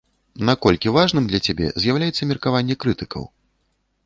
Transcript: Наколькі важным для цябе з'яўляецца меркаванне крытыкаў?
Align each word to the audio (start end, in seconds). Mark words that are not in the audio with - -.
Наколькі 0.47 0.93
важным 0.97 1.27
для 1.31 1.39
цябе 1.49 1.67
з'яўляецца 1.83 2.29
меркаванне 2.31 2.75
крытыкаў? 2.87 3.23